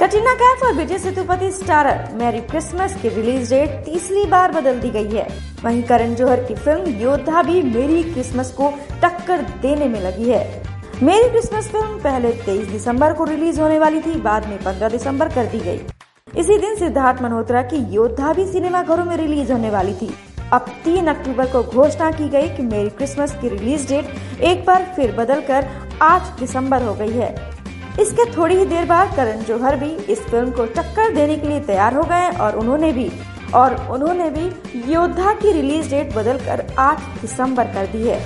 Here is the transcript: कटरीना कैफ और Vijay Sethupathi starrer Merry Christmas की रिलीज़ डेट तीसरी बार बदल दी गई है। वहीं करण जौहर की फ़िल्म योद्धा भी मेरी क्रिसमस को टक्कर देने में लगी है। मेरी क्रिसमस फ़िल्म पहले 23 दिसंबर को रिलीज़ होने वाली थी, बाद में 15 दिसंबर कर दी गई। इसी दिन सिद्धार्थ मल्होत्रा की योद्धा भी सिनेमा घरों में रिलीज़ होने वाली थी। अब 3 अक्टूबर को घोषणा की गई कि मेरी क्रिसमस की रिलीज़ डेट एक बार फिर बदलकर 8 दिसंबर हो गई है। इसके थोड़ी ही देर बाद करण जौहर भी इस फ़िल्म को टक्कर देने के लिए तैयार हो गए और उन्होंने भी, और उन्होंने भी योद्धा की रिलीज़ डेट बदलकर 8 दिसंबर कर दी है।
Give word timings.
कटरीना 0.00 0.32
कैफ 0.34 0.62
और 0.64 0.72
Vijay 0.74 0.98
Sethupathi 0.98 1.50
starrer 1.50 2.14
Merry 2.14 2.38
Christmas 2.40 2.94
की 3.02 3.08
रिलीज़ 3.08 3.50
डेट 3.50 3.70
तीसरी 3.84 4.24
बार 4.26 4.52
बदल 4.52 4.78
दी 4.80 4.90
गई 4.90 5.10
है। 5.10 5.26
वहीं 5.64 5.82
करण 5.82 6.14
जौहर 6.14 6.44
की 6.44 6.54
फ़िल्म 6.54 6.90
योद्धा 7.00 7.42
भी 7.42 7.62
मेरी 7.62 8.02
क्रिसमस 8.04 8.52
को 8.52 8.70
टक्कर 9.02 9.42
देने 9.62 9.88
में 9.88 10.00
लगी 10.00 10.30
है। 10.30 10.40
मेरी 11.02 11.28
क्रिसमस 11.28 11.68
फ़िल्म 11.68 12.00
पहले 12.00 12.32
23 12.38 12.66
दिसंबर 12.68 13.12
को 13.12 13.24
रिलीज़ 13.24 13.60
होने 13.60 13.78
वाली 13.78 14.00
थी, 14.00 14.14
बाद 14.20 14.46
में 14.46 14.56
15 14.64 14.88
दिसंबर 14.88 15.28
कर 15.28 15.46
दी 15.46 15.60
गई। 15.60 15.80
इसी 16.38 16.58
दिन 16.58 16.76
सिद्धार्थ 16.76 17.22
मल्होत्रा 17.22 17.62
की 17.62 17.84
योद्धा 17.94 18.32
भी 18.32 18.46
सिनेमा 18.46 18.82
घरों 18.82 19.04
में 19.04 19.16
रिलीज़ 19.16 19.52
होने 19.52 19.70
वाली 19.70 19.94
थी। 19.94 20.12
अब 20.52 20.74
3 20.84 21.08
अक्टूबर 21.08 21.46
को 21.46 21.62
घोषणा 21.62 22.10
की 22.10 22.28
गई 22.28 22.48
कि 22.48 22.62
मेरी 22.64 22.90
क्रिसमस 22.90 23.38
की 23.42 23.48
रिलीज़ 23.48 23.88
डेट 23.88 24.42
एक 24.42 24.66
बार 24.66 24.92
फिर 24.96 25.16
बदलकर 25.16 25.70
8 26.02 26.38
दिसंबर 26.40 26.82
हो 26.82 26.94
गई 26.94 27.12
है। 27.12 27.34
इसके 27.98 28.24
थोड़ी 28.32 28.56
ही 28.56 28.64
देर 28.66 28.84
बाद 28.84 29.14
करण 29.16 29.42
जौहर 29.44 29.76
भी 29.76 29.90
इस 30.12 30.20
फ़िल्म 30.20 30.50
को 30.50 30.64
टक्कर 30.66 31.14
देने 31.14 31.36
के 31.36 31.48
लिए 31.48 31.60
तैयार 31.60 31.94
हो 31.94 32.02
गए 32.02 32.30
और 32.38 32.56
उन्होंने 32.56 32.92
भी, 32.92 33.10
और 33.54 33.74
उन्होंने 33.90 34.28
भी 34.30 34.92
योद्धा 34.92 35.32
की 35.34 35.52
रिलीज़ 35.52 35.90
डेट 35.90 36.14
बदलकर 36.14 36.66
8 36.80 37.00
दिसंबर 37.20 37.72
कर 37.74 37.86
दी 37.86 38.06
है। 38.08 38.20